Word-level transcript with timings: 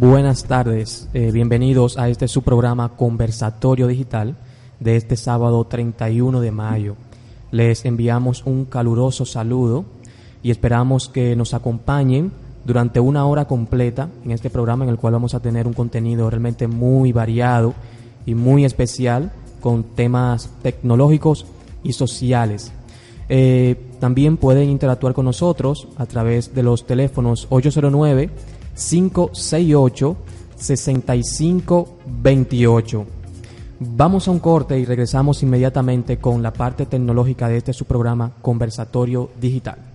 Buenas 0.00 0.44
tardes, 0.44 1.08
eh, 1.12 1.32
bienvenidos 1.32 1.98
a 1.98 2.08
este 2.08 2.28
su 2.28 2.42
programa 2.42 2.90
Conversatorio 2.90 3.88
Digital 3.88 4.36
de 4.78 4.94
este 4.94 5.16
sábado 5.16 5.64
31 5.64 6.40
de 6.40 6.52
mayo. 6.52 6.94
Les 7.50 7.84
enviamos 7.84 8.44
un 8.46 8.64
caluroso 8.64 9.26
saludo 9.26 9.86
y 10.40 10.52
esperamos 10.52 11.08
que 11.08 11.34
nos 11.34 11.52
acompañen 11.52 12.30
durante 12.64 13.00
una 13.00 13.26
hora 13.26 13.46
completa 13.46 14.08
en 14.24 14.30
este 14.30 14.50
programa 14.50 14.84
en 14.84 14.90
el 14.90 14.98
cual 14.98 15.14
vamos 15.14 15.34
a 15.34 15.40
tener 15.40 15.66
un 15.66 15.72
contenido 15.72 16.30
realmente 16.30 16.68
muy 16.68 17.10
variado 17.10 17.74
y 18.24 18.36
muy 18.36 18.64
especial 18.64 19.32
con 19.60 19.82
temas 19.82 20.48
tecnológicos 20.62 21.44
y 21.82 21.92
sociales. 21.94 22.70
Eh, 23.28 23.74
también 23.98 24.36
pueden 24.36 24.70
interactuar 24.70 25.12
con 25.12 25.24
nosotros 25.24 25.88
a 25.96 26.06
través 26.06 26.54
de 26.54 26.62
los 26.62 26.86
teléfonos 26.86 27.48
809 27.50 28.30
568 28.78 30.16
6528. 30.56 33.06
Vamos 33.80 34.26
a 34.26 34.30
un 34.30 34.40
corte 34.40 34.78
y 34.78 34.84
regresamos 34.84 35.42
inmediatamente 35.42 36.18
con 36.18 36.42
la 36.42 36.52
parte 36.52 36.86
tecnológica 36.86 37.48
de 37.48 37.58
este 37.58 37.72
su 37.72 37.84
programa 37.84 38.32
Conversatorio 38.40 39.30
Digital. 39.40 39.87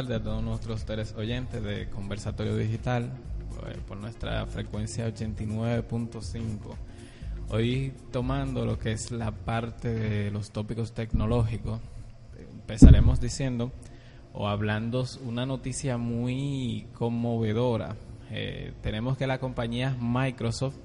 Tardes 0.00 0.16
a 0.16 0.22
todos 0.22 0.42
nuestros 0.42 0.86
tres 0.86 1.14
oyentes 1.14 1.62
de 1.62 1.90
Conversatorio 1.90 2.56
Digital 2.56 3.10
eh, 3.66 3.76
por 3.86 3.98
nuestra 3.98 4.46
frecuencia 4.46 5.06
89.5. 5.06 6.56
Hoy 7.50 7.92
tomando 8.10 8.64
lo 8.64 8.78
que 8.78 8.92
es 8.92 9.10
la 9.10 9.30
parte 9.30 9.92
de 9.92 10.30
los 10.30 10.52
tópicos 10.52 10.92
tecnológicos, 10.92 11.80
empezaremos 12.38 13.20
diciendo 13.20 13.72
o 14.32 14.48
hablando 14.48 15.04
una 15.26 15.44
noticia 15.44 15.98
muy 15.98 16.86
conmovedora. 16.94 17.94
Eh, 18.30 18.72
tenemos 18.80 19.18
que 19.18 19.26
la 19.26 19.38
compañía 19.38 19.94
Microsoft 20.00 20.76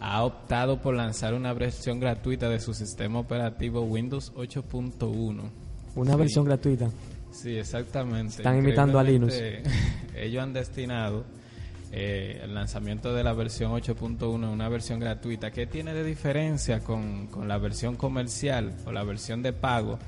ha 0.00 0.24
optado 0.24 0.82
por 0.82 0.96
lanzar 0.96 1.32
una 1.32 1.52
versión 1.52 2.00
gratuita 2.00 2.48
de 2.48 2.58
su 2.58 2.74
sistema 2.74 3.20
operativo 3.20 3.82
Windows 3.82 4.32
8.1. 4.34 5.42
Una 5.94 6.16
versión 6.16 6.44
gratuita. 6.44 6.90
Sí, 7.36 7.58
exactamente. 7.58 8.36
Están 8.36 8.56
imitando 8.56 8.98
a 8.98 9.04
Linux. 9.04 9.38
Ellos 10.16 10.42
han 10.42 10.54
destinado 10.54 11.24
eh, 11.92 12.40
el 12.42 12.54
lanzamiento 12.54 13.14
de 13.14 13.22
la 13.22 13.34
versión 13.34 13.72
8.1 13.72 14.50
una 14.50 14.68
versión 14.70 14.98
gratuita. 14.98 15.50
¿Qué 15.50 15.66
tiene 15.66 15.92
de 15.92 16.02
diferencia 16.02 16.80
con, 16.80 17.28
la 17.46 17.58
versión 17.58 17.96
comercial 17.96 18.72
o 18.86 18.92
la 18.92 19.04
versión 19.04 19.42
de 19.42 19.52
pago? 19.52 19.98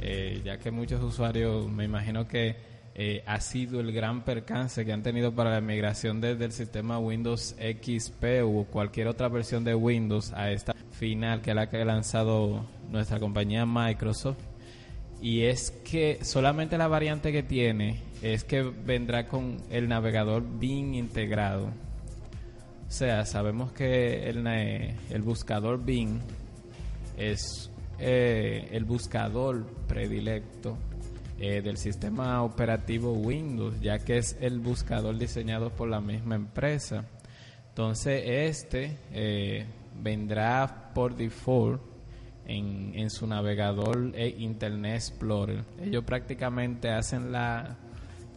Eh, 0.00 0.40
ya 0.44 0.56
que 0.56 0.70
muchos 0.70 1.02
usuarios, 1.02 1.70
me 1.70 1.84
imagino 1.84 2.26
que 2.26 2.56
eh, 2.94 3.22
ha 3.26 3.38
sido 3.40 3.80
el 3.80 3.92
gran 3.92 4.24
percance 4.24 4.86
que 4.86 4.92
han 4.94 5.02
tenido 5.02 5.34
para 5.34 5.50
la 5.50 5.60
migración 5.60 6.22
desde 6.22 6.46
el 6.46 6.52
sistema 6.52 6.98
Windows 6.98 7.54
XP 7.58 8.24
o 8.44 8.64
cualquier 8.64 9.08
otra 9.08 9.28
versión 9.28 9.62
de 9.62 9.74
Windows 9.74 10.32
a 10.32 10.50
esta 10.50 10.74
final 10.90 11.42
que 11.42 11.50
es 11.50 11.56
la 11.56 11.70
que 11.70 11.80
ha 11.80 11.84
lanzado 11.84 12.66
nuestra 12.90 13.18
compañía 13.18 13.64
Microsoft 13.64 14.51
y 15.22 15.44
es 15.44 15.70
que 15.70 16.18
solamente 16.22 16.76
la 16.76 16.88
variante 16.88 17.30
que 17.30 17.44
tiene 17.44 18.02
es 18.22 18.42
que 18.42 18.62
vendrá 18.62 19.28
con 19.28 19.58
el 19.70 19.88
navegador 19.88 20.44
Bing 20.58 20.94
integrado. 20.94 21.66
O 21.66 22.90
sea, 22.90 23.24
sabemos 23.24 23.72
que 23.72 24.28
el, 24.28 24.44
el 24.46 25.22
buscador 25.22 25.82
Bing 25.82 26.20
es 27.16 27.70
eh, 28.00 28.68
el 28.72 28.84
buscador 28.84 29.64
predilecto 29.86 30.76
eh, 31.38 31.62
del 31.62 31.76
sistema 31.76 32.42
operativo 32.42 33.12
Windows, 33.12 33.80
ya 33.80 34.00
que 34.00 34.18
es 34.18 34.36
el 34.40 34.58
buscador 34.58 35.16
diseñado 35.16 35.70
por 35.70 35.88
la 35.88 36.00
misma 36.00 36.34
empresa. 36.34 37.04
Entonces, 37.68 38.22
este 38.26 38.98
eh, 39.12 39.66
vendrá 40.02 40.90
por 40.92 41.14
default 41.14 41.91
en, 42.46 43.10
su 43.10 43.26
navegador 43.26 44.12
e 44.14 44.28
Internet 44.28 44.94
Explorer. 44.96 45.64
Ellos 45.80 46.04
prácticamente 46.04 46.90
hacen 46.90 47.32
la, 47.32 47.76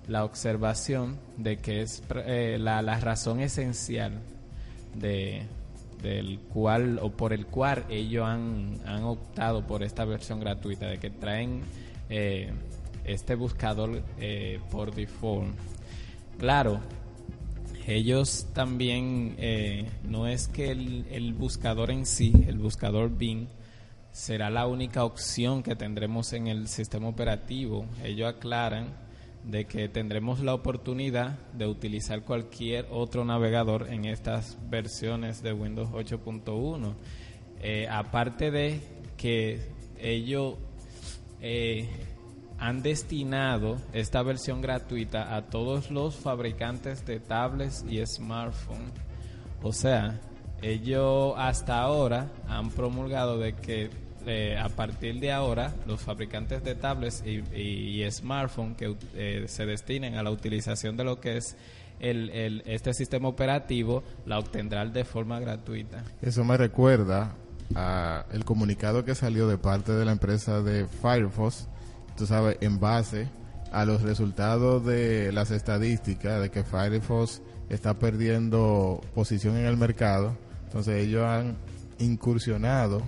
la 0.07 0.23
observación 0.23 1.17
de 1.37 1.57
que 1.57 1.81
es 1.81 2.03
eh, 2.25 2.57
la, 2.59 2.81
la, 2.81 2.99
razón 2.99 3.39
esencial 3.39 4.21
de, 4.93 5.43
del 6.01 6.39
cual 6.39 6.99
o 7.01 7.11
por 7.11 7.33
el 7.33 7.47
cual 7.47 7.85
ellos 7.89 8.25
han, 8.25 8.79
han 8.85 9.03
optado 9.03 9.65
por 9.65 9.83
esta 9.83 10.05
versión 10.05 10.39
gratuita, 10.39 10.87
de 10.87 10.97
que 10.97 11.09
traen 11.09 11.61
eh, 12.09 12.51
este 13.03 13.35
buscador 13.35 14.03
eh, 14.19 14.59
por 14.71 14.93
default. 14.93 15.55
Claro, 16.37 16.81
ellos 17.87 18.47
también, 18.53 19.37
no 20.03 20.27
es 20.27 20.47
que 20.47 20.71
el, 20.71 21.05
el 21.11 21.33
buscador 21.33 21.91
en 21.91 22.05
sí, 22.07 22.33
el 22.47 22.57
buscador 22.57 23.15
Bing, 23.15 23.47
será 24.15 24.49
la 24.49 24.65
única 24.65 25.03
opción 25.03 25.61
que 25.61 25.75
tendremos 25.75 26.31
en 26.31 26.47
el 26.47 26.69
sistema 26.69 27.09
operativo. 27.09 27.85
Ellos 28.01 28.33
aclaran 28.33 28.93
de 29.43 29.65
que 29.65 29.89
tendremos 29.89 30.39
la 30.39 30.53
oportunidad 30.53 31.37
de 31.51 31.67
utilizar 31.67 32.21
cualquier 32.21 32.87
otro 32.91 33.25
navegador 33.25 33.89
en 33.89 34.05
estas 34.05 34.57
versiones 34.69 35.43
de 35.43 35.51
Windows 35.51 35.89
8.1. 35.89 36.93
Eh, 37.59 37.89
aparte 37.91 38.51
de 38.51 38.79
que 39.17 39.59
ellos 39.99 40.55
eh, 41.41 41.89
han 42.57 42.81
destinado 42.83 43.81
esta 43.91 44.23
versión 44.23 44.61
gratuita 44.61 45.35
a 45.35 45.47
todos 45.49 45.91
los 45.91 46.15
fabricantes 46.15 47.05
de 47.05 47.19
tablets 47.19 47.83
y 47.89 48.03
smartphones. 48.05 48.93
O 49.61 49.73
sea, 49.73 50.21
ellos 50.65 51.33
hasta 51.37 51.81
ahora 51.81 52.29
han 52.47 52.69
promulgado 52.71 53.37
de 53.37 53.53
que 53.53 53.89
eh, 54.25 54.57
a 54.57 54.69
partir 54.69 55.19
de 55.19 55.31
ahora 55.31 55.73
los 55.85 56.01
fabricantes 56.01 56.63
de 56.63 56.73
tablets 56.73 57.23
y, 57.25 58.03
smartphones 58.09 58.75
que 58.75 58.95
eh, 59.13 59.45
se 59.47 59.65
destinen 59.67 60.15
a 60.15 60.23
la 60.23 60.31
utilización 60.31 60.97
de 60.97 61.03
lo 61.03 61.19
que 61.19 61.37
es 61.37 61.55
el, 61.99 62.63
este 62.65 62.93
sistema 62.93 63.27
operativo 63.27 64.03
la 64.25 64.39
obtendrán 64.39 64.91
de 64.91 65.05
forma 65.05 65.39
gratuita. 65.39 66.03
Eso 66.21 66.43
me 66.43 66.57
recuerda 66.57 67.35
a 67.75 68.25
el 68.31 68.43
comunicado 68.45 69.05
que 69.05 69.13
salió 69.13 69.47
de 69.47 69.59
parte 69.59 69.91
de 69.91 70.05
la 70.05 70.11
empresa 70.11 70.61
de 70.61 70.87
Firefox, 70.87 71.67
tú 72.17 72.25
sabes, 72.25 72.57
en 72.61 72.79
base 72.79 73.29
a 73.71 73.85
los 73.85 74.01
resultados 74.01 74.85
de 74.85 75.31
las 75.31 75.51
estadísticas 75.51 76.41
de 76.41 76.49
que 76.49 76.63
Firefox 76.63 77.41
está 77.69 77.93
perdiendo 77.93 79.01
posición 79.13 79.57
en 79.57 79.65
el 79.65 79.77
mercado. 79.77 80.35
Entonces 80.75 81.07
ellos 81.07 81.23
han 81.23 81.55
incursionado 81.99 83.01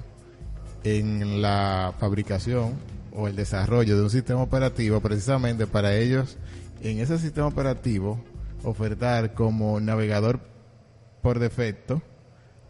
en 0.85 1.41
la 1.41 1.94
fabricación 2.00 2.75
o 3.11 3.28
el 3.28 3.35
desarrollo 3.35 3.97
de 3.97 4.03
un 4.03 4.09
sistema 4.09 4.41
operativo 4.41 5.01
precisamente 5.01 5.67
para 5.67 5.94
ellos 5.94 6.38
en 6.81 7.00
ese 7.00 7.19
sistema 7.19 7.47
operativo 7.47 8.23
ofertar 8.63 9.33
como 9.33 9.81
navegador 9.81 10.39
por 11.22 11.39
defecto 11.39 12.01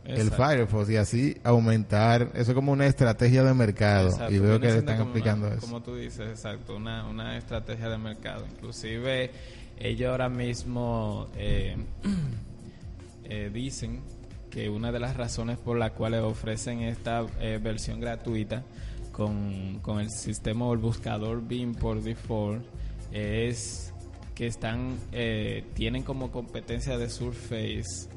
el 0.03 0.31
Firefox 0.31 0.89
y 0.89 0.95
así 0.95 1.37
aumentar. 1.43 2.31
Eso 2.33 2.55
como 2.55 2.71
una 2.71 2.87
estrategia 2.87 3.43
de 3.43 3.53
mercado. 3.53 4.17
Y 4.31 4.39
veo 4.39 4.59
que 4.59 4.71
le 4.71 4.77
están 4.79 4.99
explicando 4.99 5.47
eso. 5.47 5.61
como 5.61 5.83
tú 5.83 5.95
dices 5.95 6.27
exacto 6.27 6.75
una, 6.75 7.07
una 7.07 7.37
estrategia 7.37 7.87
de 7.87 7.99
mercado. 7.99 8.47
Inclusive 8.51 9.29
ellos 9.77 10.09
ahora 10.09 10.27
mismo 10.27 11.27
eh, 11.35 11.77
eh, 13.25 13.51
dicen 13.53 14.01
que 14.57 14.69
una 14.71 14.91
de 14.91 14.99
las 14.99 15.15
razones 15.15 15.59
por 15.59 15.77
las 15.77 15.91
cuales 15.91 16.23
ofrecen 16.23 16.81
esta 16.81 17.27
eh, 17.39 17.59
versión 17.61 17.99
gratuita 17.99 18.63
con, 19.11 19.79
el 19.99 20.09
sistema 20.09 20.65
o 20.65 20.73
el 20.73 20.79
buscador 20.79 21.47
Bing 21.47 21.75
por 21.75 22.01
default 22.01 22.65
es 23.11 23.93
que 24.33 24.47
están 24.47 24.97
eh, 25.11 25.63
tienen 25.75 26.01
como 26.01 26.31
competencia 26.31 26.97
de 26.97 27.07
Surface. 27.07 28.09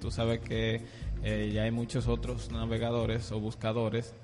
tú 0.00 0.12
sabes 0.12 0.38
que 0.38 0.80
eh, 1.24 1.50
ya 1.52 1.64
hay 1.64 1.72
muchos 1.72 2.06
otros 2.06 2.52
navegadores 2.52 3.32
o 3.32 3.40
buscadores 3.40 4.14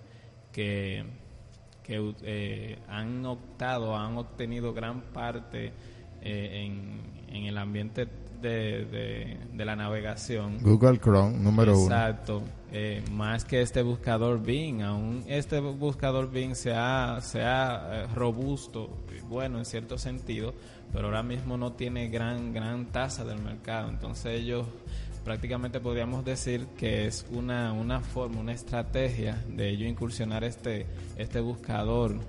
que, 0.52 1.04
que 1.82 2.78
han 2.86 3.26
optado, 3.26 3.96
han 3.96 4.16
obtenido 4.18 4.72
gran 4.72 5.00
parte 5.00 5.72
en, 6.22 7.00
en, 7.26 7.44
el 7.44 7.58
ambiente 7.58 8.06
de, 8.40 9.38
de, 9.52 9.64
la 9.64 9.76
navegación. 9.76 10.58
Google 10.62 10.98
Chrome, 10.98 11.36
número 11.38 11.72
uno. 11.72 11.84
Exacto. 11.84 12.42
Eh, 12.72 13.02
más 13.12 13.44
que 13.44 13.62
este 13.62 13.82
buscador 13.82 14.42
Bing, 14.42 14.82
aún 14.82 15.24
este 15.26 15.60
buscador 15.60 16.30
Bing 16.30 16.54
sea, 16.54 17.18
sea 17.22 17.88
eh, 17.90 18.06
robusto, 18.14 18.90
bueno 19.28 19.58
en 19.58 19.64
cierto 19.64 19.98
sentido, 19.98 20.52
pero 20.92 21.06
ahora 21.06 21.22
mismo 21.22 21.56
no 21.56 21.72
tiene 21.72 22.08
gran, 22.08 22.52
gran 22.52 22.86
tasa 22.86 23.24
del 23.24 23.40
mercado. 23.40 23.88
Entonces 23.88 24.40
ellos 24.40 24.66
prácticamente 25.24 25.80
podríamos 25.80 26.24
decir 26.24 26.66
que 26.76 27.06
es 27.06 27.26
una, 27.32 27.72
una 27.72 28.00
forma, 28.00 28.40
una 28.40 28.52
estrategia 28.52 29.42
de 29.48 29.70
ellos 29.70 29.88
incursionar 29.88 30.44
este, 30.44 30.86
este 31.16 31.40
buscador 31.40 32.20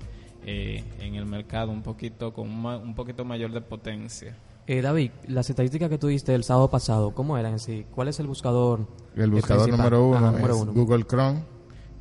eh, 0.50 0.82
en 1.00 1.16
el 1.16 1.26
mercado 1.26 1.72
un 1.72 1.84
poquito 1.84 2.32
con 2.34 2.50
un, 2.66 2.96
poquito 2.96 3.26
mayor 3.26 3.52
de 3.52 3.60
potencia. 3.60 4.34
Eh, 4.68 4.82
David, 4.82 5.12
las 5.28 5.50
estadísticas 5.50 5.90
que 5.90 5.98
tuviste 5.98 6.36
el 6.36 6.44
sábado 6.44 6.70
pasado, 6.70 7.16
¿cómo 7.16 7.38
eran 7.38 7.54
así? 7.54 7.86
¿Cuál 7.96 8.10
es 8.10 8.20
el 8.20 8.28
buscador? 8.28 8.86
El 9.16 9.32
buscador 9.32 9.70
número 9.70 10.10
uno, 10.10 10.38
es 10.38 10.66
Google 10.66 11.06
Chrome, 11.06 11.42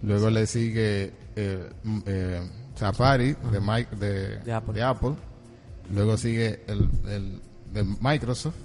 luego 0.03 0.31
le 0.31 0.47
sigue 0.47 1.13
eh, 1.37 1.71
eh 2.07 2.51
Safari 2.75 3.37
de, 3.51 4.39
de, 4.73 4.83
Apple. 4.83 5.15
luego 5.95 6.17
sigue 6.19 6.63
el, 6.67 6.91
el 7.09 7.41
de 7.73 7.85
Microsoft 8.01 8.57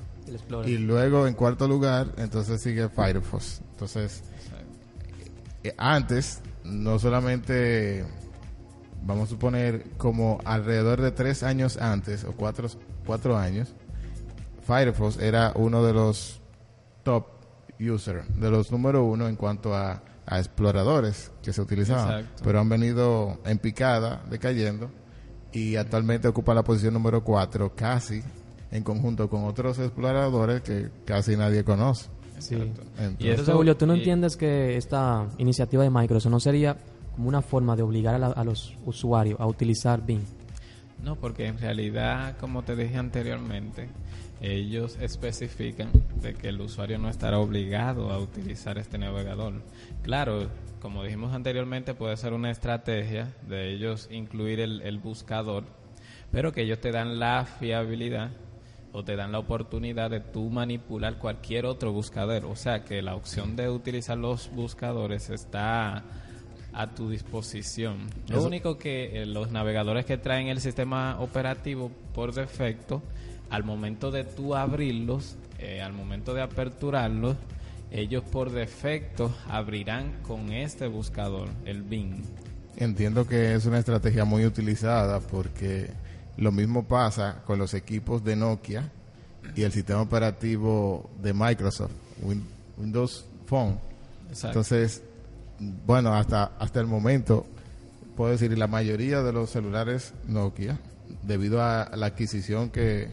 y 0.65 0.77
luego 0.77 1.27
en 1.27 1.33
cuarto 1.33 1.67
lugar 1.67 2.13
entonces 2.17 2.61
sigue 2.61 2.89
Firefox. 2.89 3.61
Entonces, 3.71 4.23
eh, 5.63 5.73
antes 5.77 6.41
no 6.63 6.99
solamente 6.99 8.05
vamos 9.03 9.25
a 9.25 9.29
suponer 9.29 9.83
como 9.97 10.39
alrededor 10.45 11.01
de 11.01 11.11
tres 11.11 11.43
años 11.43 11.77
antes 11.77 12.23
o 12.23 12.33
cuatro, 12.33 12.67
cuatro 13.05 13.37
años, 13.37 13.73
Firefox 14.61 15.19
era 15.19 15.53
uno 15.55 15.83
de 15.83 15.93
los 15.93 16.41
top 17.03 17.25
users, 17.79 18.25
de 18.39 18.51
los 18.51 18.71
número 18.71 19.03
uno 19.03 19.27
en 19.27 19.35
cuanto 19.35 19.75
a, 19.75 20.03
exploradores 20.33 21.29
que 21.43 21.51
se 21.51 21.61
utilizaban, 21.61 22.29
pero 22.41 22.59
han 22.61 22.69
venido 22.69 23.39
en 23.43 23.57
picada, 23.57 24.23
decayendo, 24.29 24.89
y 25.51 25.75
actualmente 25.75 26.29
ocupa 26.29 26.53
la 26.53 26.63
posición 26.63 26.93
número 26.93 27.21
cuatro, 27.21 27.75
casi 27.75 28.23
en 28.71 28.81
conjunto 28.81 29.29
con 29.29 29.43
otros 29.43 29.77
exploradores 29.79 30.61
que 30.61 30.89
casi 31.03 31.35
nadie 31.35 31.65
conoce. 31.65 32.09
Sí. 32.39 32.55
Entonces, 32.55 33.15
y 33.19 33.29
entonces, 33.29 33.53
Julio, 33.53 33.75
¿tú 33.75 33.85
no 33.85 33.93
entiendes 33.93 34.37
que 34.37 34.77
esta 34.77 35.27
iniciativa 35.37 35.83
de 35.83 35.89
Microsoft 35.89 36.31
no 36.31 36.39
sería 36.39 36.77
como 37.15 37.27
una 37.27 37.41
forma 37.41 37.75
de 37.75 37.83
obligar 37.83 38.21
a, 38.23 38.43
los 38.43 38.73
usuarios 38.85 39.39
a 39.39 39.45
utilizar 39.45 40.05
Bing. 40.05 40.23
No, 41.03 41.15
porque 41.15 41.47
en 41.47 41.57
realidad, 41.57 42.37
como 42.39 42.63
te 42.63 42.75
dije 42.75 42.97
anteriormente, 42.97 43.89
ellos 44.41 44.97
especifican 44.99 45.91
de 46.21 46.33
que 46.33 46.49
el 46.49 46.59
usuario 46.61 46.97
no 46.97 47.09
estará 47.09 47.39
obligado 47.39 48.11
a 48.11 48.17
utilizar 48.17 48.77
este 48.77 48.97
navegador. 48.97 49.53
Claro, 50.01 50.49
como 50.81 51.03
dijimos 51.03 51.33
anteriormente, 51.33 51.93
puede 51.93 52.17
ser 52.17 52.33
una 52.33 52.51
estrategia 52.51 53.33
de 53.47 53.71
ellos 53.71 54.07
incluir 54.11 54.59
el, 54.59 54.81
el 54.81 54.99
buscador, 54.99 55.63
pero 56.31 56.51
que 56.51 56.63
ellos 56.63 56.79
te 56.79 56.91
dan 56.91 57.19
la 57.19 57.45
fiabilidad 57.45 58.31
o 58.93 59.03
te 59.03 59.15
dan 59.15 59.31
la 59.31 59.39
oportunidad 59.39 60.09
de 60.09 60.19
tú 60.19 60.49
manipular 60.49 61.17
cualquier 61.17 61.65
otro 61.65 61.91
buscador. 61.93 62.45
O 62.45 62.55
sea 62.55 62.83
que 62.83 63.01
la 63.01 63.15
opción 63.15 63.55
de 63.55 63.69
utilizar 63.69 64.17
los 64.17 64.51
buscadores 64.51 65.29
está 65.29 66.03
a 66.73 66.87
tu 66.87 67.09
disposición. 67.09 68.09
Lo 68.27 68.43
único 68.43 68.77
que 68.77 69.21
eh, 69.21 69.25
los 69.25 69.51
navegadores 69.51 70.05
que 70.05 70.17
traen 70.17 70.47
el 70.47 70.61
sistema 70.61 71.19
operativo 71.19 71.91
por 72.13 72.33
defecto, 72.33 73.01
al 73.51 73.65
momento 73.65 74.11
de 74.11 74.23
tú 74.23 74.55
abrirlos, 74.55 75.35
eh, 75.59 75.81
al 75.81 75.93
momento 75.93 76.33
de 76.33 76.41
aperturarlos, 76.41 77.35
ellos 77.91 78.23
por 78.23 78.51
defecto 78.51 79.35
abrirán 79.49 80.21
con 80.23 80.53
este 80.53 80.87
buscador, 80.87 81.49
el 81.65 81.83
Bing. 81.83 82.23
Entiendo 82.77 83.27
que 83.27 83.53
es 83.53 83.65
una 83.65 83.79
estrategia 83.79 84.23
muy 84.23 84.45
utilizada 84.45 85.19
porque 85.19 85.91
lo 86.37 86.53
mismo 86.53 86.87
pasa 86.87 87.43
con 87.45 87.59
los 87.59 87.73
equipos 87.73 88.23
de 88.23 88.37
Nokia 88.37 88.89
y 89.53 89.63
el 89.63 89.73
sistema 89.73 90.01
operativo 90.01 91.09
de 91.21 91.33
Microsoft, 91.33 91.91
Windows 92.77 93.25
Phone. 93.47 93.77
Entonces, 94.43 95.03
bueno, 95.85 96.13
hasta, 96.13 96.53
hasta 96.57 96.79
el 96.79 96.87
momento, 96.87 97.45
puedo 98.15 98.31
decir, 98.31 98.57
la 98.57 98.67
mayoría 98.67 99.21
de 99.21 99.33
los 99.33 99.49
celulares 99.49 100.13
Nokia, 100.25 100.79
debido 101.23 101.61
a 101.61 101.91
la 101.97 102.05
adquisición 102.05 102.69
que, 102.69 103.09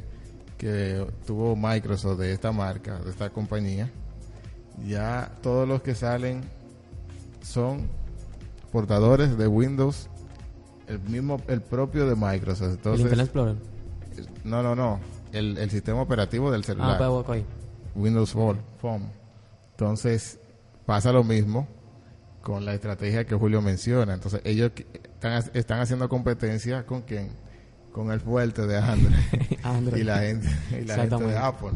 que 0.58 1.06
tuvo 1.26 1.56
Microsoft 1.56 2.19
de 2.19 2.32
esta 2.32 2.52
marca, 2.52 2.99
de 2.99 3.10
esta 3.10 3.31
compañía, 3.31 3.88
ya 4.87 5.32
todos 5.43 5.66
los 5.66 5.81
que 5.82 5.94
salen 5.94 6.43
son 7.43 7.88
portadores 8.72 9.38
de 9.38 9.46
Windows, 9.46 10.08
el 10.88 11.00
mismo, 11.00 11.40
el 11.49 11.62
propio 11.62 12.06
de 12.08 12.16
Microsoft. 12.16 12.72
Entonces, 12.72 13.00
¿El 13.00 13.06
Internet 13.06 13.26
Explorer? 13.26 13.56
No, 14.44 14.62
no, 14.62 14.75
no. 14.75 15.00
El, 15.32 15.56
el 15.58 15.70
sistema 15.70 16.02
operativo 16.02 16.50
del 16.50 16.64
celular. 16.64 17.00
Ah, 17.00 17.22
pues, 17.25 17.44
Windows 17.94 18.32
Phone. 18.32 18.58
Entonces, 19.72 20.38
pasa 20.87 21.12
lo 21.12 21.22
mismo 21.22 21.69
con 22.43 22.64
la 22.64 22.75
estrategia 22.75 23.25
que 23.26 23.34
Julio 23.34 23.62
menciona. 23.62 24.14
Entonces, 24.14 24.40
ellos 24.44 24.72
están, 24.75 25.44
están 25.54 25.81
haciendo 25.81 26.08
competencia 26.08 26.84
con 26.84 27.02
quién? 27.02 27.31
Con 27.98 28.12
el 28.12 28.20
fuerte 28.20 28.64
de 28.64 28.78
Android. 29.64 30.00
y 30.00 30.04
la 30.04 30.18
gente, 30.18 30.48
y 30.70 30.84
la 30.84 30.94
gente 30.94 31.16
de 31.16 31.36
Apple. 31.36 31.70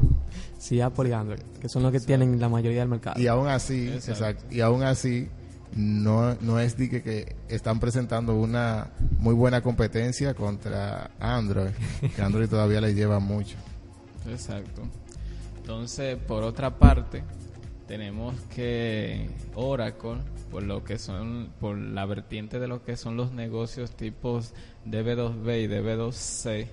Sí, 0.57 0.81
Apple 0.81 1.09
y 1.09 1.13
Android, 1.13 1.41
que 1.61 1.69
son 1.69 1.83
los 1.83 1.91
que 1.91 1.99
tienen 1.99 2.39
la 2.39 2.49
mayoría 2.49 2.79
del 2.79 2.89
mercado. 2.89 3.21
Y 3.21 3.27
aún 3.27 3.49
así, 3.49 3.89
exacto. 3.89 4.45
y 4.49 4.61
aún 4.61 4.85
así, 4.85 5.29
no, 5.75 6.37
no 6.41 6.61
es 6.61 6.77
de 6.77 6.89
que, 6.89 7.03
que, 7.03 7.35
están 7.49 7.81
presentando 7.81 8.37
una 8.37 8.91
muy 9.19 9.35
buena 9.35 9.63
competencia 9.63 10.33
contra 10.35 11.11
Android, 11.19 11.73
que 12.15 12.23
Android 12.23 12.49
todavía 12.49 12.81
le 12.81 12.95
lleva 12.95 13.19
mucho. 13.19 13.57
Exacto. 14.31 14.83
Entonces, 15.57 16.19
por 16.19 16.45
otra 16.45 16.79
parte, 16.79 17.25
tenemos 17.93 18.41
que 18.55 19.29
Oracle 19.55 20.17
por 20.51 20.63
lo 20.63 20.83
que 20.83 20.97
son 20.97 21.53
por 21.61 21.77
la 21.77 22.07
vertiente 22.07 22.59
de 22.59 22.67
lo 22.67 22.83
que 22.83 22.97
son 22.97 23.19
los 23.19 23.33
negocios 23.33 23.91
tipos 23.91 24.55
DB2B 24.87 25.65
y 25.65 25.69
DB2C 25.69 26.69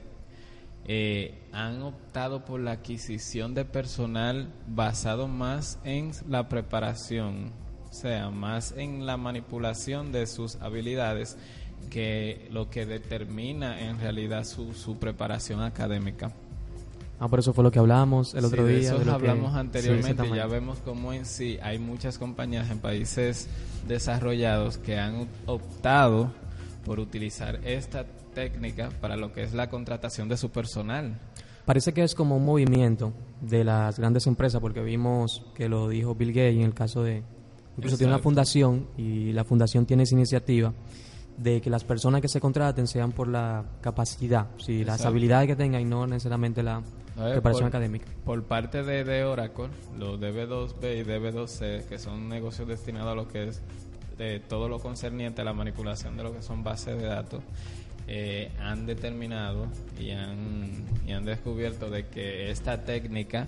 eh, 0.86 1.38
han 1.52 1.82
optado 1.82 2.46
por 2.46 2.62
la 2.62 2.72
adquisición 2.72 3.54
de 3.54 3.66
personal 3.66 4.48
basado 4.66 5.28
más 5.28 5.78
en 5.84 6.12
la 6.30 6.48
preparación, 6.48 7.52
o 7.90 7.94
sea, 7.94 8.30
más 8.30 8.74
en 8.78 9.06
la 9.06 9.18
manipulación 9.18 10.14
de 10.14 10.26
sus 10.26 10.56
habilidades 10.62 11.38
que 11.90 12.48
lo 12.50 12.70
que 12.70 12.86
determina 12.86 13.82
en 13.82 14.00
realidad 14.00 14.46
su, 14.46 14.74
su 14.74 14.98
preparación 14.98 15.64
académica. 15.64 16.32
Ah, 17.20 17.28
por 17.28 17.40
eso 17.40 17.54
fue 17.54 17.66
lo 17.66 17.72
que 17.72 17.80
hablamos 17.80 18.34
el 18.34 18.46
otro 18.46 18.66
día. 18.66 18.78
De 18.78 18.98
eso 18.98 19.12
hablamos 19.12 19.54
anteriormente. 19.54 20.24
ya 20.34 20.48
vemos 20.48 20.80
cómo 20.80 21.12
en 21.12 21.26
sí 21.26 21.58
hay 21.62 21.78
muchas 21.78 22.18
compañías 22.18 22.72
en 22.72 22.80
países 22.80 23.50
desarrollados 23.88 24.78
que 24.78 24.98
han 24.98 25.28
optado 25.46 26.32
por 26.86 27.00
utilizar 27.00 27.60
esta 27.66 28.06
técnica 28.34 28.90
para 29.02 29.18
lo 29.18 29.34
que 29.34 29.44
es 29.44 29.54
la 29.54 29.70
contratación 29.70 30.30
de 30.30 30.38
su 30.38 30.50
personal. 30.50 31.20
Parece 31.66 31.94
que 31.94 32.04
es 32.04 32.16
como 32.16 32.38
un 32.38 32.46
movimiento 32.46 33.14
de 33.42 33.64
las 33.64 34.00
grandes 34.00 34.26
empresas, 34.26 34.62
porque 34.62 34.82
vimos 34.82 35.46
que 35.54 35.68
lo 35.68 35.90
dijo 35.90 36.16
Bill 36.16 36.30
Gates 36.30 36.56
en 36.56 36.62
el 36.62 36.74
caso 36.74 37.04
de... 37.04 37.24
Incluso 37.78 37.98
tiene 37.98 38.14
una 38.14 38.22
fundación 38.22 38.88
y 38.98 39.34
la 39.34 39.44
fundación 39.44 39.86
tiene 39.86 40.04
esa 40.04 40.16
iniciativa 40.16 40.74
de 41.38 41.62
que 41.62 41.70
las 41.70 41.84
personas 41.84 42.22
que 42.22 42.28
se 42.28 42.42
contraten 42.42 42.88
sean 42.88 43.12
por 43.12 43.28
la 43.28 43.64
capacidad, 43.82 44.48
si 44.58 44.84
las 44.84 45.06
habilidades 45.06 45.48
que 45.48 45.56
tengan 45.56 45.82
y 45.82 45.86
no 45.86 46.06
necesariamente 46.06 46.64
la 46.64 46.82
preparación 47.20 47.68
académica. 47.68 48.06
Por 48.26 48.44
parte 48.44 48.84
de, 48.84 49.04
de, 49.04 49.24
Oracle, 49.24 49.70
los 49.98 50.20
DB2B 50.20 51.00
y 51.00 51.04
DB2C, 51.04 51.86
que 51.86 52.00
son 52.00 52.30
negocios 52.30 52.68
destinados 52.68 53.12
a 53.12 53.16
lo 53.16 53.28
que 53.28 53.50
es 53.50 53.62
de 54.18 54.40
todo 54.40 54.68
lo 54.68 54.80
concerniente 54.80 55.42
a 55.42 55.46
la 55.46 55.54
manipulación 55.54 56.18
de 56.18 56.24
lo 56.24 56.34
que 56.34 56.42
son 56.42 56.64
bases 56.64 57.02
de 57.02 57.08
datos, 57.08 57.42
eh, 58.08 58.52
han 58.60 58.86
determinado 58.86 59.68
y 60.00 60.12
han, 60.12 60.86
y 61.08 61.12
han 61.12 61.26
descubierto 61.26 61.90
de 61.90 62.08
que 62.08 62.50
esta 62.50 62.84
técnica 62.84 63.48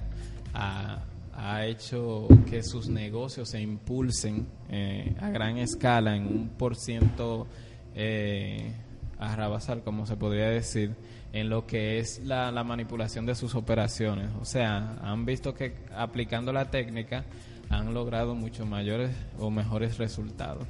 ha, 0.53 1.03
ha 1.33 1.65
hecho 1.65 2.27
que 2.49 2.61
sus 2.63 2.87
negocios 2.87 3.49
se 3.49 3.61
impulsen 3.61 4.47
eh, 4.69 5.15
a 5.19 5.29
gran 5.29 5.57
escala 5.57 6.15
en 6.15 6.27
un 6.27 6.49
por 6.49 6.75
ciento 6.75 7.47
eh, 7.95 8.73
arrabasar, 9.21 9.83
como 9.83 10.05
se 10.05 10.17
podría 10.17 10.49
decir, 10.49 10.95
en 11.31 11.49
lo 11.49 11.65
que 11.65 11.99
es 11.99 12.19
la, 12.25 12.51
la, 12.51 12.63
manipulación 12.63 13.25
de 13.25 13.35
sus 13.35 13.55
operaciones. 13.55 14.29
O 14.41 14.45
sea, 14.45 14.97
han 15.01 15.25
visto 15.25 15.53
que 15.53 15.75
aplicando 15.95 16.51
la 16.51 16.69
técnica 16.69 17.23
han 17.69 17.93
logrado 17.93 18.35
mucho 18.35 18.65
mayores 18.65 19.11
o 19.39 19.49
mejores 19.49 19.97
resultados. 19.97 20.67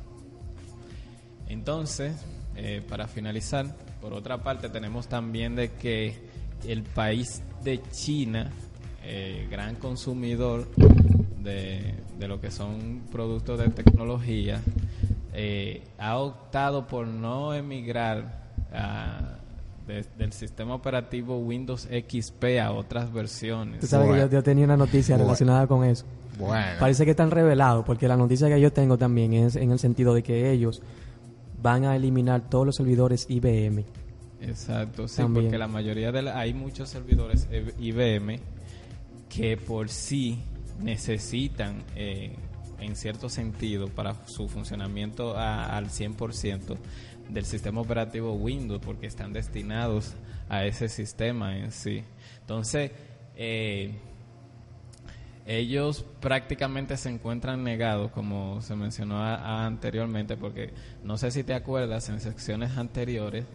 Entonces, 1.47 2.23
eh, 2.55 2.83
para 2.87 3.07
finalizar, 3.07 3.65
por 4.01 4.13
otra 4.13 4.43
parte 4.43 4.69
tenemos 4.69 5.07
también 5.07 5.55
de 5.55 5.71
que 5.71 6.15
el 6.67 6.83
país 6.83 7.41
de 7.63 7.81
China 7.91 8.51
eh, 9.03 9.47
gran 9.49 9.75
consumidor 9.75 10.67
de, 11.39 11.95
de, 12.19 12.27
lo 12.27 12.39
que 12.39 12.51
son 12.51 13.01
productos 13.11 13.59
de 13.59 13.69
tecnología, 13.69 14.61
eh, 15.33 15.81
ha 15.97 16.17
optado 16.17 16.85
por 16.85 17.07
no 17.07 17.53
emigrar 17.53 18.40
del 20.17 20.33
sistema 20.33 20.75
operativo 20.75 21.37
Windows 21.39 21.87
XP 21.89 22.59
a 22.61 22.71
otras 22.71 23.11
versiones. 23.11 23.81
Tú 23.81 23.87
sabes 23.87 24.29
que 24.29 24.33
yo, 24.33 24.43
tenía 24.43 24.65
una 24.65 24.77
noticia 24.77 25.17
relacionada 25.17 25.67
con 25.67 25.83
eso. 25.83 26.05
Parece 26.79 27.05
que 27.05 27.11
están 27.11 27.31
revelados, 27.31 27.85
porque 27.85 28.07
la 28.07 28.17
noticia 28.17 28.47
que 28.47 28.59
yo 28.59 28.71
tengo 28.71 28.97
también 28.97 29.33
es 29.33 29.55
en 29.55 29.71
el 29.71 29.79
sentido 29.79 30.13
de 30.13 30.23
que 30.23 30.51
ellos 30.51 30.81
van 31.61 31.85
a 31.85 31.95
eliminar 31.95 32.49
todos 32.49 32.65
los 32.65 32.75
servidores 32.75 33.27
IBM. 33.29 33.85
Exacto, 34.41 35.07
sí, 35.07 35.21
porque 35.31 35.57
la 35.57 35.67
mayoría 35.67 36.11
de 36.11 36.31
hay 36.31 36.53
muchos 36.53 36.89
servidores 36.89 37.47
IBM 37.79 38.39
que 39.29 39.55
por 39.55 39.89
sí 39.89 40.39
necesitan, 40.81 41.83
eh, 41.95 42.35
en 42.79 42.95
cierto 42.95 43.29
sentido, 43.29 43.87
para 43.87 44.15
su 44.25 44.49
funcionamiento 44.49 45.37
al 45.37 45.89
100% 45.89 46.77
del 47.29 47.45
sistema 47.45 47.81
operativo 47.81 48.33
Windows, 48.33 48.81
porque 48.83 49.07
están 49.07 49.33
destinados 49.33 50.13
a 50.49 50.65
ese 50.65 50.89
sistema 50.89 51.57
en 51.57 51.71
sí. 51.71 52.03
Entonces, 52.41 52.91
eh, 53.35 53.91
ellos 55.45 56.05
prácticamente 56.19 56.97
se 56.97 57.09
encuentran 57.09 57.63
negados, 57.63 58.11
como 58.11 58.61
se 58.61 58.75
mencionó 58.75 59.23
anteriormente, 59.23 60.37
porque 60.37 60.73
no 61.03 61.17
sé 61.17 61.31
si 61.31 61.43
te 61.43 61.53
acuerdas, 61.53 62.09
en 62.09 62.19
secciones 62.19 62.77
anteriores 62.77 63.45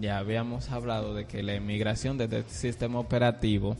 ya 0.00 0.18
habíamos 0.18 0.70
hablado 0.70 1.14
de 1.14 1.26
que 1.26 1.42
la 1.42 1.54
emigración 1.54 2.16
desde 2.16 2.38
este 2.38 2.52
sistema 2.52 2.98
operativo 2.98 3.76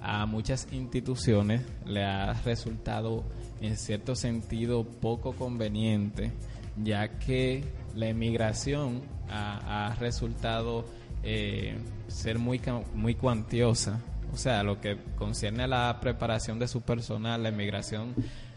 a 0.00 0.26
muchas 0.26 0.68
instituciones 0.72 1.62
le 1.86 2.04
ha 2.04 2.32
resultado 2.44 3.24
en 3.60 3.76
cierto 3.76 4.16
sentido 4.16 4.84
poco 4.84 5.32
conveniente, 5.32 6.32
ya 6.76 7.18
que 7.18 7.64
la 7.94 8.08
emigración 8.08 9.02
ha, 9.28 9.94
resultado 9.98 10.84
eh, 11.22 11.76
ser 12.08 12.38
muy, 12.38 12.60
muy 12.94 13.14
cuantiosa 13.14 14.00
o 14.32 14.36
sea, 14.36 14.62
lo 14.62 14.80
que 14.80 14.96
concierne 15.16 15.64
a 15.64 15.66
la 15.66 15.98
preparación 16.00 16.58
de 16.58 16.66
su 16.66 16.80
personal, 16.80 17.42
la 17.42 17.50
emigración 17.50 18.14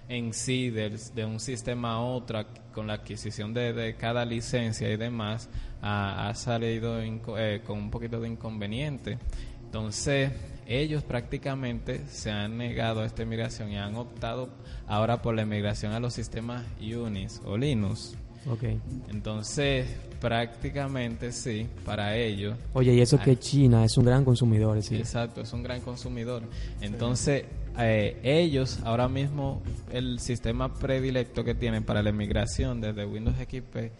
en 0.08 0.34
sí 0.34 0.70
de, 0.70 1.26
un 1.26 1.40
sistema 1.40 1.94
a 1.94 2.00
otro 2.00 2.46
con 2.74 2.88
la 2.88 2.94
adquisición 2.94 3.54
de, 3.54 3.96
cada 4.00 4.24
licencia 4.24 4.90
y 4.90 4.96
demás 4.96 5.50
ha, 5.82 6.32
salido 6.34 7.02
eh, 7.02 7.62
con 7.66 7.78
un 7.78 7.92
poquito 7.92 8.22
de 8.22 8.30
inconveniente. 8.30 9.20
Entonces, 9.66 10.32
ellos 10.66 11.04
prácticamente 11.04 12.08
se 12.08 12.32
han 12.32 12.58
negado 12.58 13.02
a 13.02 13.06
esta 13.06 13.24
emigración 13.24 13.72
y 13.72 13.78
han 13.78 13.96
optado 13.96 14.50
ahora 14.88 15.22
por 15.22 15.36
la 15.36 15.44
emigración 15.44 15.94
a 15.94 16.00
los 16.00 16.14
sistemas 16.14 16.64
Unix 16.80 17.42
o 17.46 17.58
Linux. 17.58 18.16
Okay. 18.48 18.80
Entonces, 19.10 19.88
prácticamente 20.22 21.32
sí, 21.32 21.68
para 21.84 22.16
ellos. 22.16 22.56
Oye, 22.74 22.94
y 22.94 23.02
eso 23.02 23.20
que 23.20 23.38
China 23.40 23.84
es 23.84 23.98
un 23.98 24.06
gran 24.06 24.24
consumidor, 24.24 24.82
¿sí? 24.84 24.96
Exacto, 24.98 25.42
es 25.42 25.52
un 25.52 25.64
gran 25.64 25.82
consumidor. 25.82 26.44
Entonces, 26.80 27.46
eh, 27.80 28.20
ellos 28.24 28.80
ahora 28.84 29.08
mismo, 29.08 29.64
el 29.92 30.20
sistema 30.20 30.74
predilecto 30.74 31.44
que 31.44 31.56
tienen 31.56 31.84
para 31.84 32.04
la 32.04 32.10
emigración 32.10 32.82
desde 32.82 33.06
Windows 33.06 33.38
XP 33.38 33.92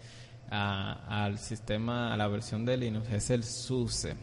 al 0.48 1.38
sistema, 1.38 2.14
a 2.14 2.16
la 2.16 2.28
versión 2.28 2.64
de 2.64 2.76
Linux, 2.76 3.10
es 3.10 3.30
el 3.30 3.42
SUSE. 3.42 4.14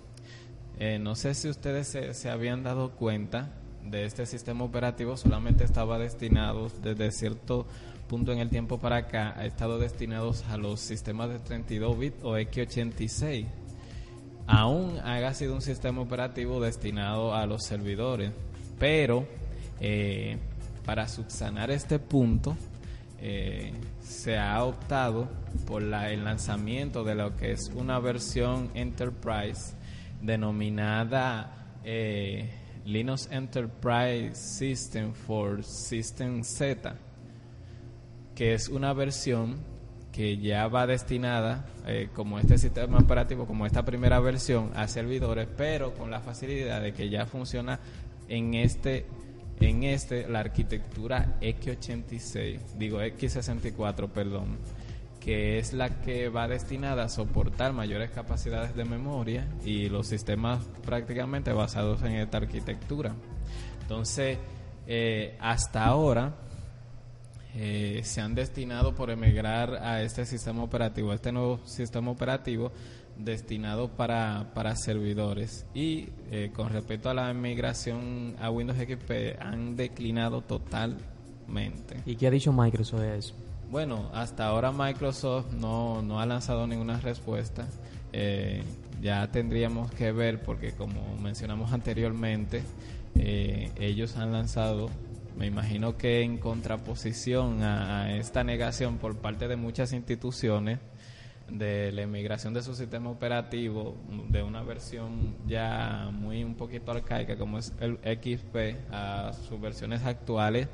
Eh, 0.79 0.99
no 0.99 1.15
sé 1.15 1.33
si 1.33 1.49
ustedes 1.49 1.87
se, 1.87 2.29
habían 2.29 2.63
dado 2.63 2.91
cuenta 2.91 3.49
de 3.83 4.05
este 4.05 4.25
sistema 4.25 4.63
operativo, 4.63 5.17
solamente 5.17 5.63
estaba 5.63 5.99
destinado 5.99 6.69
desde 6.81 7.11
cierto 7.11 7.67
punto 8.07 8.31
en 8.31 8.39
el 8.39 8.49
tiempo 8.49 8.79
para 8.79 8.97
acá 8.97 9.33
ha 9.37 9.45
estado 9.45 9.79
destinados 9.79 10.43
a 10.49 10.57
los 10.57 10.79
sistemas 10.79 11.29
de 11.29 11.39
32 11.39 11.97
bits 11.97 12.17
o 12.23 12.37
X86. 12.37 13.45
Aún 14.45 14.99
ha 14.99 15.33
sido 15.33 15.55
un 15.55 15.61
sistema 15.61 16.01
operativo 16.01 16.59
destinado 16.59 17.33
a 17.33 17.45
los 17.45 17.63
servidores, 17.63 18.31
pero 18.77 19.25
eh, 19.79 20.37
para 20.85 21.07
subsanar 21.07 21.71
este 21.71 21.97
punto 21.97 22.57
eh, 23.19 23.71
se 24.01 24.37
ha 24.37 24.63
optado 24.65 25.29
por 25.65 25.81
el 25.81 26.23
lanzamiento 26.25 27.05
de 27.05 27.15
lo 27.15 27.37
que 27.37 27.53
es 27.53 27.71
una 27.73 27.99
versión 27.99 28.69
Enterprise 28.73 29.75
denominada 30.23 31.77
eh, 31.83 32.49
Linux 32.85 33.29
Enterprise 33.31 34.35
System 34.35 35.13
for 35.13 35.63
System 35.63 36.43
Z 36.43 36.95
que 38.35 38.53
es 38.53 38.69
una 38.69 38.93
versión 38.93 39.57
que 40.11 40.37
ya 40.37 40.67
va 40.67 40.85
destinada, 40.85 41.65
eh, 41.87 42.09
como 42.13 42.37
este 42.39 42.57
sistema 42.57 42.99
operativo, 42.99 43.47
como 43.47 43.65
esta 43.65 43.83
primera 43.83 44.19
versión, 44.19 44.71
a 44.75 44.87
servidores, 44.87 45.47
pero 45.57 45.93
con 45.93 46.11
la 46.11 46.19
facilidad 46.19 46.81
de 46.81 46.93
que 46.93 47.09
ya 47.09 47.25
funciona 47.25 47.79
en 48.27 48.53
este, 48.53 49.05
en 49.59 49.83
este 49.83 50.27
la 50.29 50.39
arquitectura 50.39 51.39
X86, 51.41 52.59
digo 52.77 53.01
X64, 53.01 54.09
perdón, 54.09 54.57
que 55.23 55.57
es 55.57 55.71
la 55.73 56.01
que 56.01 56.27
va 56.27 56.47
destinada 56.47 57.05
a 57.05 57.09
soportar 57.09 57.71
mayores 57.71 58.11
capacidades 58.11 58.75
de 58.75 58.83
memoria 58.83 59.47
y 59.63 59.87
los 59.87 60.07
sistemas 60.07 60.65
prácticamente 60.85 61.53
basados 61.53 62.03
en 62.03 62.13
esta 62.13 62.37
arquitectura. 62.37 63.15
Entonces, 63.81 64.37
eh, 64.85 65.37
hasta 65.39 65.85
ahora, 65.85 66.35
eh, 67.55 68.01
se 68.03 68.19
han 68.19 68.35
destinado 68.35 68.95
por 68.95 69.11
emigrar 69.11 69.75
a 69.75 70.01
este 70.01 70.25
sistema 70.25 70.63
operativo, 70.63 71.11
a 71.11 71.15
este 71.15 71.31
nuevo 71.31 71.59
sistema 71.65 72.11
operativo 72.11 72.71
destinado 73.17 73.89
para, 73.89 74.51
para 74.53 74.75
servidores. 74.75 75.65
Y 75.73 76.09
eh, 76.31 76.51
con 76.53 76.69
respecto 76.69 77.09
a 77.09 77.13
la 77.13 77.33
migración 77.33 78.35
a 78.41 78.49
Windows 78.49 78.79
XP, 78.79 79.39
han 79.39 79.77
declinado 79.77 80.41
totalmente. 80.41 82.01
¿Y 82.05 82.15
qué 82.17 82.27
ha 82.27 82.31
dicho 82.31 82.51
Microsoft 82.51 83.01
de 83.01 83.17
eso? 83.17 83.35
Bueno, 83.73 84.11
hasta 84.13 84.45
ahora 84.45 84.71
Microsoft 84.71 85.51
no, 85.53 86.03
no 86.03 86.19
ha 86.19 86.27
lanzado 86.27 86.67
ninguna 86.67 86.99
respuesta. 86.99 87.65
Eh, 88.11 88.61
ya 89.01 89.31
tendríamos 89.31 89.91
que 89.93 90.11
ver, 90.11 90.43
porque 90.43 90.73
como 90.73 91.17
mencionamos 91.17 91.73
anteriormente, 91.73 92.61
ellos 93.15 94.15
han 94.15 94.31
lanzado 94.31 94.91
me 95.35 95.47
imagino 95.47 95.97
que 95.97 96.21
en 96.21 96.37
contraposición 96.37 97.63
a, 97.63 98.15
esta 98.15 98.43
negación 98.43 98.99
por 98.99 99.17
parte 99.17 99.47
de 99.47 99.55
muchas 99.55 99.91
instituciones 99.91 100.77
de 101.49 101.91
la 101.93 102.03
emigración 102.03 102.53
de 102.53 102.61
su 102.61 102.75
sistema 102.75 103.09
operativo 103.09 103.97
de 104.29 104.43
una 104.43 104.61
versión 104.61 105.35
ya 105.47 106.11
muy 106.13 106.43
un 106.43 106.53
poquito 106.53 106.91
arcaica 106.91 107.35
como 107.37 107.57
es 107.57 107.73
el 107.79 107.97
XP 107.97 108.91
a 108.91 109.33
sus 109.33 109.59
versiones 109.59 110.03
actuales 110.03 110.67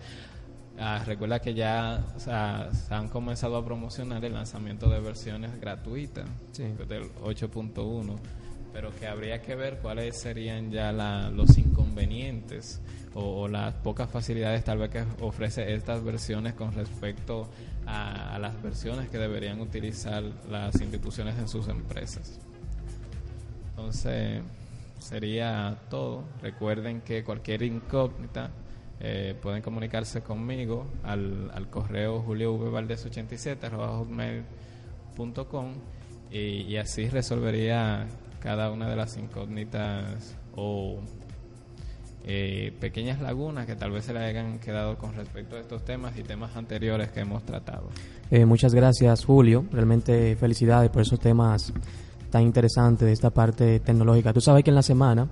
ah, 0.80 1.04
recuerda 1.06 1.40
que 1.40 1.54
ya 1.54 2.04
se 2.18 2.94
han 2.94 3.10
comenzado 3.10 3.58
a 3.58 3.66
promocionar 3.66 4.24
el 4.24 4.34
lanzamiento 4.34 4.90
de 4.90 5.00
versiones 5.00 5.60
gratuitas 5.60 6.26
del 6.58 7.12
8.1 7.24 8.18
pero 8.74 8.96
que 8.96 9.08
habría 9.08 9.42
que 9.42 9.56
ver 9.56 9.80
cuáles 9.80 10.20
serían 10.20 10.72
ya 10.72 10.92
los 10.92 11.58
inconvenientes 11.58 12.82
o, 13.14 13.48
las 13.48 13.74
pocas 13.76 14.10
facilidades 14.10 14.64
tal 14.64 14.78
vez 14.78 14.90
que 14.90 15.04
ofrece 15.22 15.74
estas 15.74 16.04
versiones 16.04 16.54
con 16.54 16.74
respecto 16.74 17.50
a, 17.86 18.38
las 18.40 18.62
versiones 18.62 19.10
que 19.10 19.18
deberían 19.18 19.60
utilizar 19.60 20.24
las 20.50 20.80
instituciones 20.80 21.38
en 21.40 21.48
sus 21.48 21.68
empresas. 21.68 22.40
Entonces, 23.72 24.44
sería 25.00 25.78
todo. 25.90 26.24
Recuerden 26.42 27.02
que 27.02 27.24
cualquier 27.24 27.64
incógnita 27.64 28.52
eh, 29.00 29.36
pueden 29.42 29.62
comunicarse 29.62 30.22
conmigo 30.22 30.86
al, 31.04 31.52
al 31.54 31.70
correo 31.70 32.24
juliovvaldes87 32.26 34.44
y, 36.32 36.38
y 36.38 36.78
así 36.78 37.10
resolvería 37.10 38.08
cada 38.40 38.72
una 38.72 38.90
de 38.90 38.96
las 38.96 39.18
incógnitas 39.18 40.36
o 40.56 41.00
eh, 42.26 42.74
pequeñas 42.80 43.22
lagunas 43.22 43.66
que 43.66 43.76
tal 43.76 43.92
vez 43.92 44.06
se 44.06 44.14
le 44.14 44.20
hayan 44.20 44.60
quedado 44.60 44.98
con 44.98 45.16
respecto 45.16 45.56
a 45.56 45.60
estos 45.60 45.84
temas 45.84 46.18
y 46.18 46.24
temas 46.24 46.56
anteriores 46.56 47.12
que 47.12 47.22
hemos 47.22 47.44
tratado. 47.44 47.90
Eh, 48.30 48.46
muchas 48.46 48.74
gracias 48.74 49.26
Julio, 49.26 49.66
realmente 49.72 50.36
felicidades 50.36 50.90
por 50.90 51.02
esos 51.02 51.20
temas 51.20 51.74
tan 52.30 52.44
interesantes 52.44 53.08
de 53.08 53.14
esta 53.14 53.32
parte 53.32 53.80
tecnológica. 53.80 54.34
Tú 54.34 54.42
sabes 54.42 54.64
que 54.64 54.70
en 54.70 54.76
la 54.76 54.84
semana 54.84 55.28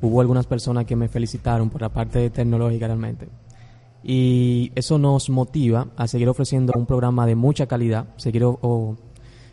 hubo 0.00 0.20
algunas 0.20 0.46
personas 0.46 0.84
que 0.84 0.96
me 0.96 1.08
felicitaron 1.08 1.70
por 1.70 1.80
la 1.80 1.88
parte 1.88 2.30
tecnológica 2.30 2.86
realmente. 2.86 3.28
Y 4.02 4.70
eso 4.74 4.98
nos 4.98 5.28
motiva 5.28 5.88
a 5.96 6.06
seguir 6.06 6.28
ofreciendo 6.28 6.72
un 6.76 6.86
programa 6.86 7.26
de 7.26 7.34
mucha 7.34 7.66
calidad, 7.66 8.06
seguir 8.16 8.44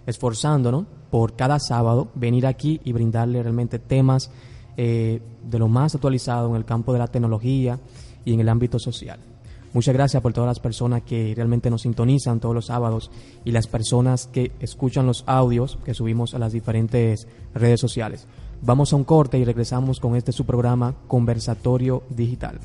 esforzándonos 0.06 0.86
por 1.10 1.36
cada 1.36 1.60
sábado 1.60 2.10
venir 2.16 2.46
aquí 2.46 2.80
y 2.84 2.92
brindarle 2.92 3.42
realmente 3.42 3.80
temas 3.80 4.30
eh, 4.78 5.22
de 5.44 5.60
lo 5.60 5.68
más 5.68 5.96
actualizado 5.96 6.50
en 6.50 6.56
el 6.58 6.66
campo 6.66 6.94
de 6.94 7.00
la 7.00 7.08
tecnología 7.08 7.80
y 8.24 8.34
en 8.34 8.40
el 8.40 8.50
ámbito 8.50 8.78
social. 8.78 9.20
Muchas 9.74 9.94
gracias 9.94 10.24
por 10.24 10.32
todas 10.32 10.48
las 10.48 10.60
personas 10.60 11.02
que 11.02 11.34
realmente 11.36 11.70
nos 11.70 11.82
sintonizan 11.82 12.40
todos 12.40 12.56
los 12.56 12.68
sábados 12.68 13.12
y 13.44 13.52
las 13.52 13.68
personas 13.68 14.28
que 14.28 14.54
escuchan 14.62 15.06
los 15.06 15.26
audios 15.28 15.80
que 15.84 15.94
subimos 15.94 16.34
a 16.34 16.40
las 16.40 16.54
diferentes 16.54 17.28
redes 17.54 17.82
sociales. 17.82 18.26
Vamos 18.62 18.94
a 18.94 18.96
un 18.96 19.04
corte 19.04 19.38
y 19.38 19.46
regresamos 19.46 20.00
con 20.00 20.16
este 20.16 20.32
su 20.32 20.46
programa 20.46 20.96
Conversatorio 21.08 22.04
Digital. 22.10 22.60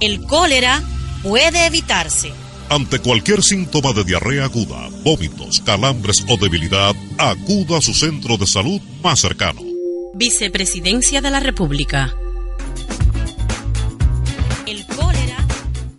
El 0.00 0.26
cólera 0.26 0.82
puede 1.22 1.66
evitarse. 1.66 2.32
Ante 2.68 2.98
cualquier 2.98 3.42
síntoma 3.42 3.92
de 3.92 4.02
diarrea 4.02 4.46
aguda, 4.46 4.88
vómitos, 5.04 5.60
calambres 5.60 6.24
o 6.28 6.36
debilidad, 6.36 6.94
acuda 7.18 7.78
a 7.78 7.80
su 7.80 7.94
centro 7.94 8.36
de 8.36 8.46
salud 8.46 8.80
más 9.02 9.20
cercano. 9.20 9.60
Vicepresidencia 10.14 11.20
de 11.20 11.30
la 11.30 11.38
República. 11.38 12.14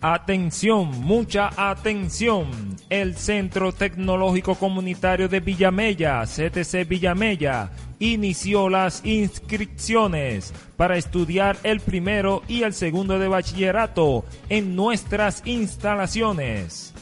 Atención, 0.05 0.99
mucha 0.99 1.49
atención. 1.55 2.49
El 2.89 3.15
Centro 3.15 3.71
Tecnológico 3.71 4.55
Comunitario 4.55 5.29
de 5.29 5.39
Villamella, 5.39 6.25
CTC 6.25 6.85
Villamella, 6.85 7.71
inició 7.99 8.67
las 8.67 9.05
inscripciones 9.05 10.53
para 10.75 10.97
estudiar 10.97 11.55
el 11.63 11.79
primero 11.79 12.43
y 12.49 12.63
el 12.63 12.73
segundo 12.73 13.17
de 13.17 13.29
bachillerato 13.29 14.25
en 14.49 14.75
nuestras 14.75 15.41
instalaciones. 15.45 16.93